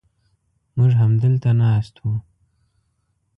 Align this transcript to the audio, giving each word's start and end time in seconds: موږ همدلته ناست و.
موږ 0.75 0.91
همدلته 1.01 1.49
ناست 1.61 1.95
و. 2.01 2.05